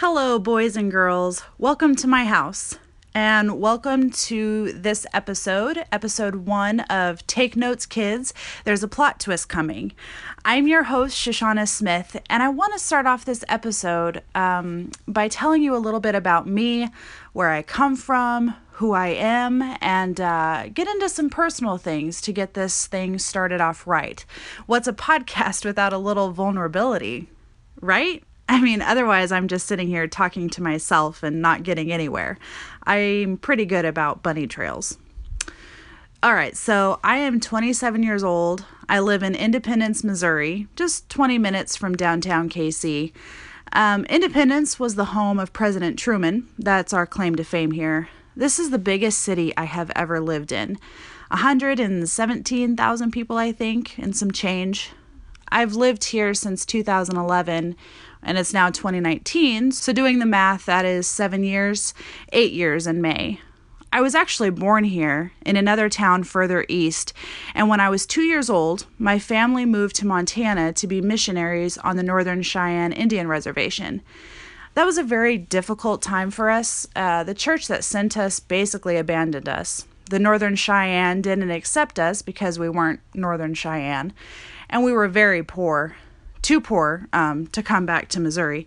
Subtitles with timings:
[0.00, 1.42] Hello, boys and girls.
[1.58, 2.78] Welcome to my house.
[3.16, 8.32] And welcome to this episode, episode one of Take Notes Kids.
[8.62, 9.90] There's a plot twist coming.
[10.44, 15.26] I'm your host, Shoshana Smith, and I want to start off this episode um, by
[15.26, 16.90] telling you a little bit about me,
[17.32, 22.32] where I come from, who I am, and uh, get into some personal things to
[22.32, 24.24] get this thing started off right.
[24.66, 27.26] What's a podcast without a little vulnerability,
[27.80, 28.22] right?
[28.50, 32.38] I mean, otherwise, I'm just sitting here talking to myself and not getting anywhere.
[32.84, 34.96] I'm pretty good about bunny trails.
[36.22, 38.64] All right, so I am 27 years old.
[38.88, 43.12] I live in Independence, Missouri, just 20 minutes from downtown KC.
[43.72, 46.48] Um, Independence was the home of President Truman.
[46.58, 48.08] That's our claim to fame here.
[48.34, 50.78] This is the biggest city I have ever lived in
[51.28, 54.92] 117,000 people, I think, and some change.
[55.50, 57.76] I've lived here since 2011
[58.22, 59.72] and it's now 2019.
[59.72, 61.94] So, doing the math, that is seven years,
[62.32, 63.40] eight years in May.
[63.90, 67.14] I was actually born here in another town further east,
[67.54, 71.78] and when I was two years old, my family moved to Montana to be missionaries
[71.78, 74.02] on the Northern Cheyenne Indian Reservation.
[74.74, 76.86] That was a very difficult time for us.
[76.94, 79.86] Uh, the church that sent us basically abandoned us.
[80.10, 84.12] The Northern Cheyenne didn't accept us because we weren't Northern Cheyenne,
[84.68, 85.96] and we were very poor
[86.42, 88.66] too poor um, to come back to Missouri.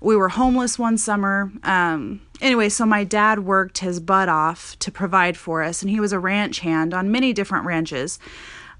[0.00, 1.52] We were homeless one summer.
[1.62, 6.00] Um, anyway, so my dad worked his butt off to provide for us, and he
[6.00, 8.18] was a ranch hand on many different ranches.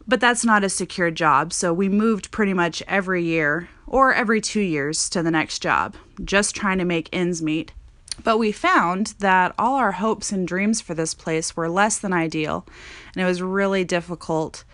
[0.06, 4.40] But that's not a secure job, so we moved pretty much every year or every
[4.40, 7.72] two years to the next job, just trying to make ends meet.
[8.24, 12.12] But we found that all our hopes and dreams for this place were less than
[12.12, 12.66] ideal,
[13.14, 14.64] and it was really difficult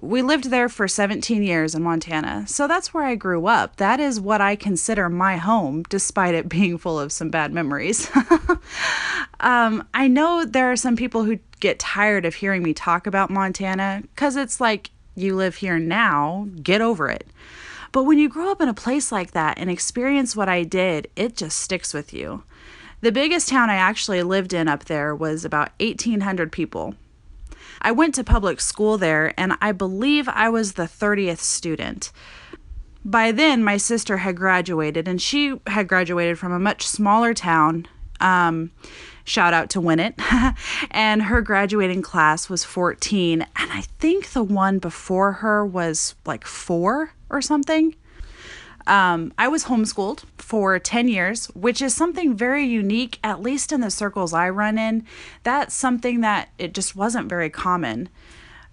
[0.00, 3.76] we lived there for 17 years in Montana, so that's where I grew up.
[3.76, 8.10] That is what I consider my home, despite it being full of some bad memories.
[9.40, 13.30] um, I know there are some people who get tired of hearing me talk about
[13.30, 17.26] Montana because it's like, you live here now, get over it.
[17.90, 21.08] But when you grow up in a place like that and experience what I did,
[21.16, 22.44] it just sticks with you.
[23.00, 26.94] The biggest town I actually lived in up there was about 1,800 people.
[27.80, 32.12] I went to public school there, and I believe I was the 30th student.
[33.04, 37.86] By then, my sister had graduated, and she had graduated from a much smaller town.
[38.20, 38.72] Um,
[39.24, 40.14] shout out to Winnett.
[40.90, 46.44] and her graduating class was 14, and I think the one before her was like
[46.44, 47.94] four or something.
[48.88, 53.82] Um, I was homeschooled for 10 years, which is something very unique, at least in
[53.82, 55.04] the circles I run in.
[55.42, 58.08] That's something that it just wasn't very common.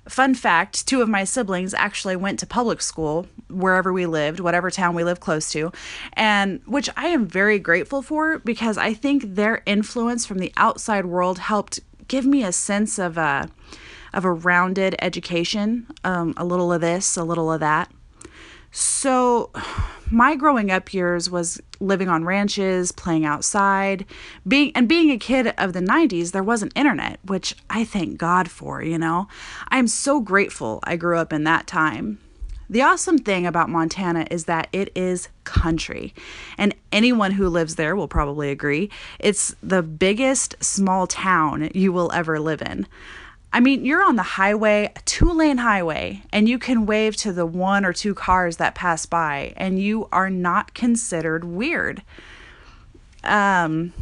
[0.08, 4.72] Fun fact two of my siblings actually went to public school wherever we lived, whatever
[4.72, 5.72] town we lived close to,
[6.14, 11.08] and which I am very grateful for because I think their influence from the outside
[11.08, 13.50] world helped give me a sense of a
[14.14, 17.92] of a rounded education, um, a little of this, a little of that.
[18.78, 19.52] So,
[20.12, 24.06] my growing up years was living on ranches, playing outside,
[24.46, 28.52] being and being a kid of the 90s, there wasn't internet, which I thank God
[28.52, 29.30] for, you know.
[29.69, 32.19] I am so grateful I grew up in that time.
[32.69, 36.14] The awesome thing about Montana is that it is country.
[36.58, 38.90] And anyone who lives there will probably agree.
[39.19, 42.88] It's the biggest small town you will ever live in.
[43.56, 47.32] I mean, you're on the highway, a two lane highway, and you can wave to
[47.32, 52.04] the one or two cars that pass by, and you are not considered weird.
[53.24, 53.94] Um,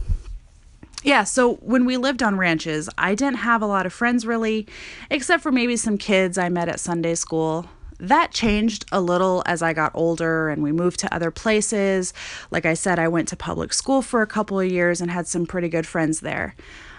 [1.04, 4.66] yeah, so when we lived on ranches, I didn't have a lot of friends really,
[5.12, 7.68] except for maybe some kids I met at Sunday school.
[8.00, 12.12] That changed a little as I got older and we moved to other places.
[12.50, 15.28] Like I said, I went to public school for a couple of years and had
[15.28, 16.56] some pretty good friends there.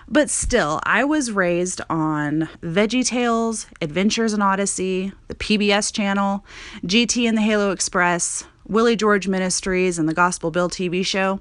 [0.08, 6.44] But still, I was raised on Veggie Tales, Adventures in Odyssey, the PBS channel,
[6.84, 11.40] GT and the Halo Express, Willie George Ministries and the Gospel Bill TV show,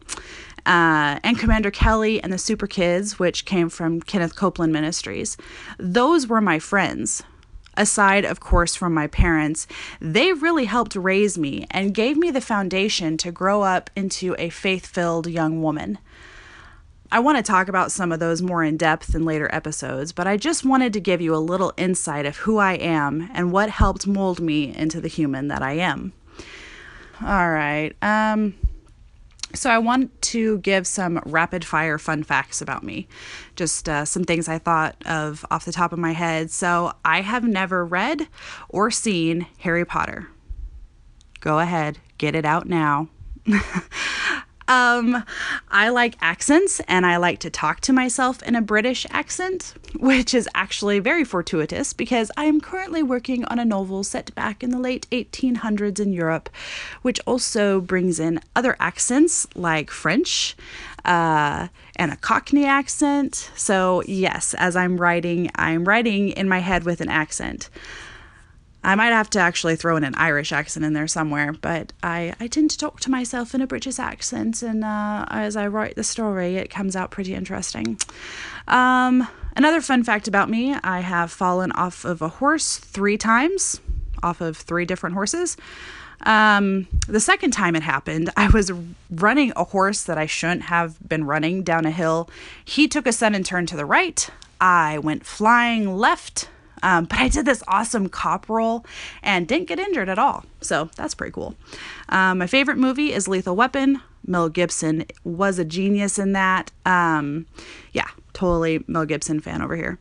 [0.66, 5.36] uh, and Commander Kellie and the Super Kids, which came from Kenneth Copeland Ministries.
[5.78, 7.22] Those were my friends.
[7.76, 9.68] Aside, of course, from my parents,
[10.00, 14.50] they really helped raise me and gave me the foundation to grow up into a
[14.50, 15.98] faith filled young woman.
[17.14, 20.26] I want to talk about some of those more in depth in later episodes, but
[20.26, 23.70] I just wanted to give you a little insight of who I am and what
[23.70, 26.14] helped mold me into the human that I am.
[27.22, 27.94] All right.
[28.02, 28.56] Um
[29.54, 33.08] so I want to give some rapid fire fun facts about me.
[33.56, 36.50] Just uh, some things I thought of off the top of my head.
[36.50, 38.28] So I have never read
[38.70, 40.30] or seen Harry Potter.
[41.42, 43.10] Go ahead, get it out now.
[44.68, 45.24] Um,
[45.70, 50.34] I like accents and I like to talk to myself in a British accent, which
[50.34, 54.70] is actually very fortuitous because I am currently working on a novel set back in
[54.70, 56.50] the late 1800s in Europe,
[57.02, 60.56] which also brings in other accents like French
[61.06, 63.52] uh, and a Cockney accent.
[63.56, 67.70] So, yes, as I'm writing, I'm writing in my head with an accent.
[68.84, 72.34] I might have to actually throw in an Irish accent in there somewhere, but I,
[72.40, 75.96] I tend to talk to myself in a British accent, and uh, as I write
[75.96, 77.98] the story, it comes out pretty interesting.
[78.68, 83.80] Um, another fun fact about me I have fallen off of a horse three times,
[84.22, 85.56] off of three different horses.
[86.26, 88.72] Um, the second time it happened, I was
[89.10, 92.30] running a horse that I shouldn't have been running down a hill.
[92.64, 94.30] He took a sudden turn to the right.
[94.60, 96.50] I went flying left
[96.84, 98.86] um, but I did this awesome cop roll
[99.24, 100.46] and didn't get injured at all.
[100.62, 101.56] So that's pretty cool.
[102.10, 104.02] Um, my favorite movie is Lethal Weapon.
[104.26, 106.72] Mel Gibson was a genius in that.
[106.86, 107.48] Um,
[107.94, 109.98] yeah, totally Mel Gibson fan over here.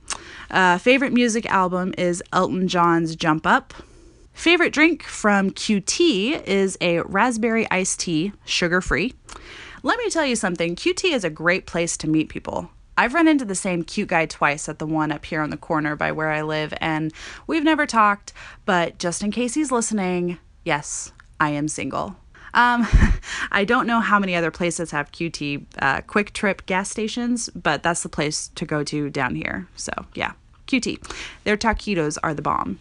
[0.51, 3.73] Uh, favorite music album is Elton John's Jump Up.
[4.33, 9.15] Favorite drink from QT is a raspberry iced tea, sugar free.
[9.83, 12.71] Let me tell you something QT is a great place to meet people.
[12.97, 15.57] I've run into the same cute guy twice at the one up here on the
[15.57, 17.13] corner by where I live, and
[17.47, 18.33] we've never talked,
[18.65, 22.17] but just in case he's listening, yes, I am single.
[22.55, 22.87] Um,
[23.51, 28.03] I don't know how many other places have QT uh, QuikTrip gas stations, but that's
[28.03, 29.69] the place to go to down here.
[29.75, 30.33] So, yeah,
[30.67, 31.03] QT.
[31.45, 32.79] Their taquitos are the bomb.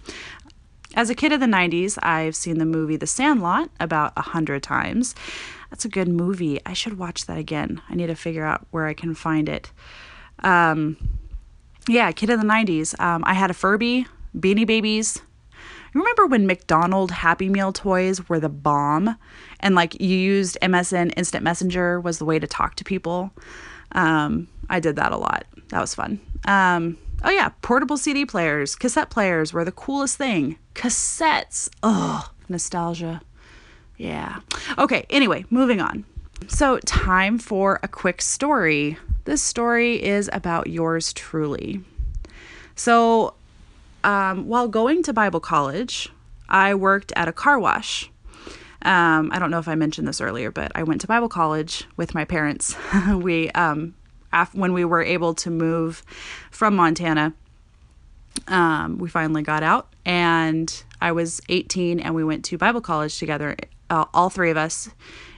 [0.93, 4.61] As a kid of the 90s, I've seen the movie The Sandlot about a hundred
[4.61, 5.15] times.
[5.69, 6.59] That's a good movie.
[6.65, 7.81] I should watch that again.
[7.89, 9.71] I need to figure out where I can find it.
[10.39, 10.97] Um,
[11.88, 12.99] yeah, kid of the 90s.
[12.99, 14.05] Um, I had a Furby,
[14.38, 15.21] Beanie Babies.
[15.93, 19.17] Remember when McDonald Happy Meal toys were the bomb?
[19.61, 23.31] And like you used MSN Instant Messenger was the way to talk to people?
[23.93, 25.45] Um, I did that a lot.
[25.69, 26.19] That was fun.
[26.45, 30.57] Um, oh, yeah, portable CD players, cassette players were the coolest thing.
[30.75, 31.69] Cassettes.
[31.83, 33.21] Oh, nostalgia.
[33.97, 34.39] Yeah.
[34.77, 36.06] Okay, anyway, moving on.
[36.47, 38.97] So, time for a quick story.
[39.25, 41.83] This story is about yours truly.
[42.75, 43.35] So,
[44.03, 46.09] um, while going to Bible college,
[46.50, 48.09] I worked at a car wash.
[48.81, 51.85] Um, I don't know if I mentioned this earlier, but I went to Bible college
[51.97, 52.75] with my parents.
[53.13, 53.94] we, um,
[54.33, 56.03] af- when we were able to move
[56.51, 57.33] from Montana,
[58.47, 63.17] um, we finally got out, and I was 18, and we went to Bible college
[63.17, 63.55] together
[63.89, 64.89] uh, all three of us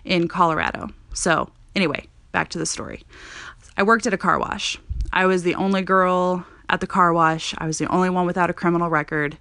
[0.05, 0.89] in Colorado.
[1.13, 3.03] So, anyway, back to the story.
[3.75, 4.77] I worked at a car wash.
[5.11, 7.53] I was the only girl at the car wash.
[7.57, 9.37] I was the only one without a criminal record.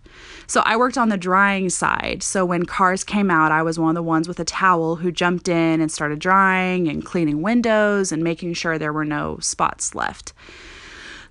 [0.47, 2.23] So I worked on the drying side.
[2.23, 5.13] So when cars came out, I was one of the ones with a towel who
[5.13, 9.95] jumped in and started drying and cleaning windows and making sure there were no spots
[9.95, 10.33] left.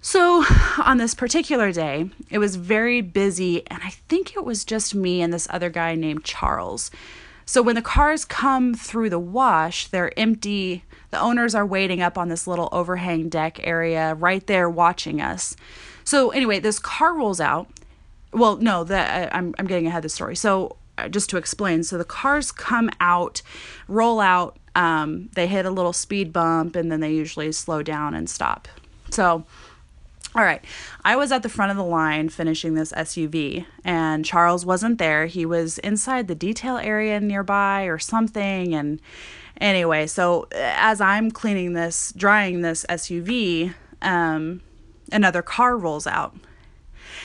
[0.03, 0.43] So
[0.83, 5.21] on this particular day, it was very busy, and I think it was just me
[5.21, 6.89] and this other guy named Charles.
[7.45, 10.83] So when the cars come through the wash, they're empty.
[11.09, 15.55] The owners are waiting up on this little overhang deck area right there watching us.
[16.03, 17.67] So anyway, this car rolls out.
[18.33, 20.35] Well, no, that I'm I'm getting ahead of the story.
[20.35, 23.41] So uh, just to explain, so the cars come out,
[23.87, 28.13] roll out, um, they hit a little speed bump, and then they usually slow down
[28.13, 28.67] and stop.
[29.09, 29.45] So
[30.33, 30.63] all right.
[31.03, 35.25] I was at the front of the line finishing this SUV, and Charles wasn't there.
[35.25, 38.73] He was inside the detail area nearby or something.
[38.73, 39.01] And
[39.59, 44.61] anyway, so as I'm cleaning this, drying this SUV, um,
[45.11, 46.33] another car rolls out.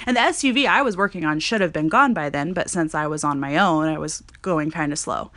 [0.04, 2.94] And the SUV I was working on should have been gone by then, but since
[2.94, 5.30] I was on my own, I was going kind of slow.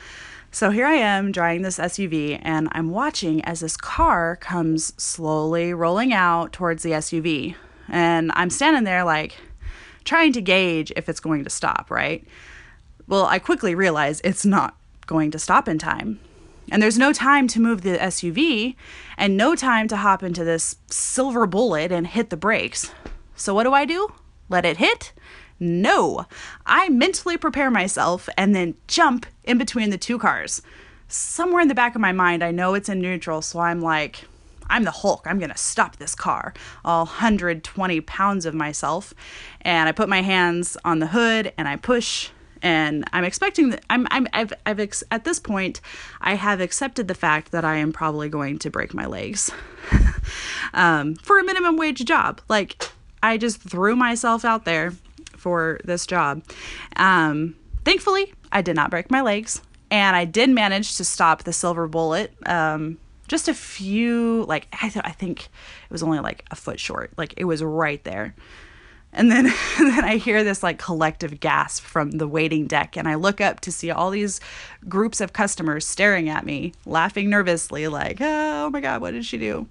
[0.51, 5.75] So here I am driving this SUV, and I'm watching as this car comes slowly
[5.75, 7.55] rolling out towards the SUV.
[7.87, 9.37] And I'm standing there, like,
[10.05, 12.25] trying to gauge if it's going to stop, right?
[13.07, 14.75] Well, I quickly realize it's not
[15.05, 16.19] going to stop in time.
[16.71, 18.75] And there's no time to move the SUV
[19.17, 22.91] and no time to hop into this silver bullet and hit the brakes.
[23.35, 24.09] So, what do I do?
[24.49, 25.13] Let it hit
[25.59, 26.25] no,
[26.65, 30.61] I mentally prepare myself and then jump in between the two cars.
[31.07, 34.25] Somewhere in the back of my mind, I know it's in neutral, so I'm like,
[34.69, 35.25] I'm the Hulk.
[35.25, 36.53] I'm going to stop this car.
[36.85, 39.13] All 120 pounds of myself.
[39.61, 42.29] And I put my hands on the hood and I push.
[42.61, 45.81] And I'm expecting that I'm, I'm, I've, I've, ex- at this point,
[46.21, 49.49] I have accepted the fact that I am probably going to break my legs
[50.73, 52.41] um, for a minimum wage job.
[52.49, 52.91] Like,
[53.23, 54.93] I just threw myself out there
[55.39, 56.43] for this job.
[56.95, 57.55] Um,
[57.85, 59.61] thankfully, I did not break my legs.
[59.91, 62.33] And I did manage to stop the silver bullet.
[62.45, 66.79] Um, just a few, like, I, th- I think it was only like a foot
[66.79, 67.11] short.
[67.17, 68.35] Like, it was right there.
[69.11, 69.45] And then,
[69.77, 73.59] then I hear this like collective gasp from the waiting deck, and I look up
[73.61, 74.39] to see all these
[74.87, 79.37] groups of customers staring at me, laughing nervously, like, oh my God, what did she
[79.37, 79.67] do?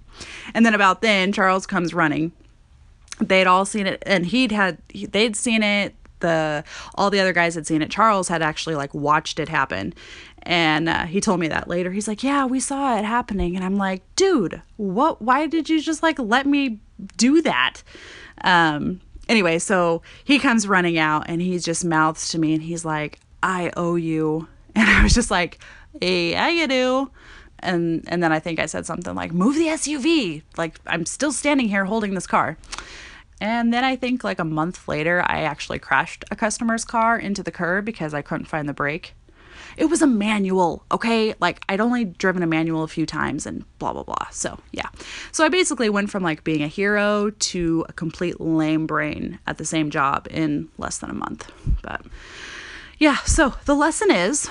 [0.53, 2.33] And then about then, Charles comes running.
[3.19, 5.95] They'd all seen it, and he'd had, they'd seen it.
[6.21, 7.89] The all the other guys had seen it.
[7.89, 9.93] Charles had actually like watched it happen,
[10.43, 11.91] and uh, he told me that later.
[11.91, 15.21] He's like, "Yeah, we saw it happening," and I'm like, "Dude, what?
[15.21, 16.81] Why did you just like let me
[17.15, 17.83] do that?"
[18.43, 18.99] Um,
[19.29, 23.19] anyway, so he comes running out and he just mouths to me and he's like,
[23.41, 24.47] I owe you.
[24.75, 25.57] And I was just like,
[25.99, 27.11] yeah, you do.
[27.57, 30.43] And and then I think I said something like, move the SUV.
[30.57, 32.55] Like I'm still standing here holding this car.
[33.41, 37.41] And then I think like a month later, I actually crashed a customer's car into
[37.43, 39.13] the curb because I couldn't find the brake
[39.77, 41.33] it was a manual, okay?
[41.39, 44.27] Like I'd only driven a manual a few times and blah blah blah.
[44.31, 44.89] So, yeah.
[45.31, 49.57] So I basically went from like being a hero to a complete lame brain at
[49.57, 51.51] the same job in less than a month.
[51.81, 52.01] But
[52.97, 54.49] yeah, so the lesson is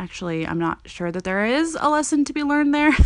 [0.00, 2.92] actually i'm not sure that there is a lesson to be learned there.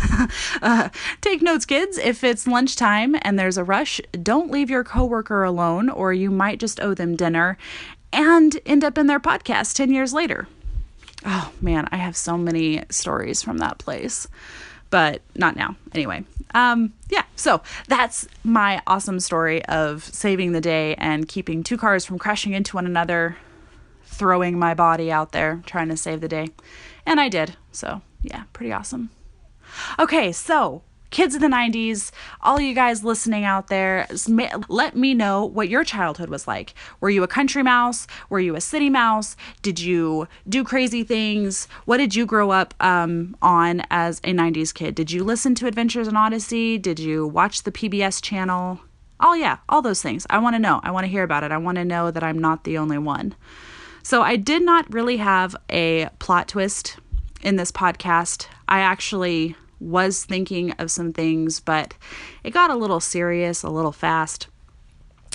[0.61, 0.89] Uh,
[1.21, 1.97] take notes kids.
[1.97, 6.59] If it's lunchtime and there's a rush don't leave your coworker alone or you might
[6.59, 7.57] just owe them dinner
[8.11, 10.47] and end up in their podcast 10 years later.
[11.25, 14.27] Oh man, I have so many stories from that place,
[14.89, 15.75] but not now.
[15.93, 16.23] Anyway,
[16.53, 22.05] um, yeah, so that's my awesome story of saving the day and keeping two cars
[22.05, 23.37] from crashing into one another,
[24.15, 26.47] throwing my body out there, trying to save the day.
[27.05, 27.55] And I did.
[27.71, 29.09] So, yeah, pretty awesome.
[29.99, 30.81] Okay, so
[31.15, 34.05] kids of the 90s, all you guys listening out there,
[34.67, 36.73] let me know what your childhood was like.
[36.99, 38.05] Were you a country mouse?
[38.29, 39.37] Were you a city mouse?
[39.61, 41.69] Did you do crazy things?
[41.85, 44.93] What did you grow up um, on as a 90s kid?
[44.93, 46.77] Did you listen to Adventures in Odyssey?
[46.77, 48.81] Did you watch the PBS channel?
[49.21, 50.27] Oh, yeah, all those things.
[50.29, 50.81] I want to know.
[50.83, 51.51] I want to hear about it.
[51.53, 53.35] I want to know that I'm not the only one.
[54.05, 56.97] So, I did not really have a plot twist
[57.41, 58.45] in this podcast.
[58.69, 61.95] I actually was thinking of some things, but
[62.43, 64.47] it got a little serious, a little fast.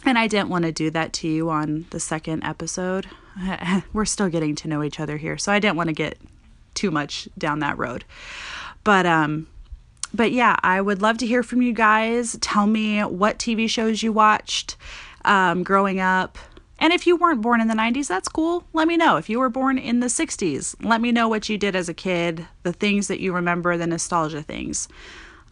[0.05, 3.09] And I didn't want to do that to you on the second episode.
[3.93, 6.17] We're still getting to know each other here, so I didn't want to get
[6.75, 8.05] too much down that road.
[8.85, 9.49] But um
[10.15, 12.39] but yeah, I would love to hear from you guys.
[12.41, 14.77] Tell me what TV shows you watched
[15.25, 16.39] um, growing up.
[16.81, 18.65] And if you weren't born in the 90s, that's cool.
[18.73, 19.17] Let me know.
[19.17, 21.95] If you were born in the 60s, let me know what you did as a
[21.95, 24.89] kid, the things that you remember, the nostalgia things.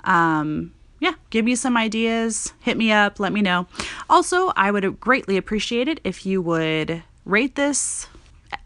[0.05, 3.67] Um, yeah, give me some ideas, hit me up, let me know.
[4.09, 8.09] Also, I would greatly appreciate it if you would rate this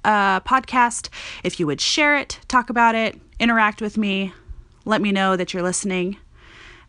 [0.04, 1.09] uh, podcast,
[1.42, 4.33] if you would share it, talk about it, interact with me,
[4.85, 6.16] let me know that you're listening.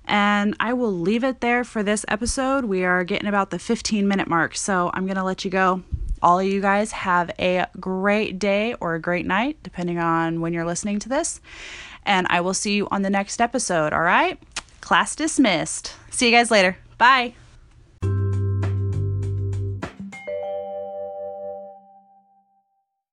[0.06, 2.66] And I will leave it there for this episode.
[2.66, 5.84] We are getting about the 15 minute mark, so I'm going to let you go.
[6.22, 10.54] All of you guys have a great day or a great night, depending on when
[10.54, 11.42] you're listening to this.
[12.06, 14.42] And I will see you on the next episode, all right?
[14.82, 15.94] Class dismissed.
[16.12, 16.78] See you guys later.
[16.98, 17.36] Bye.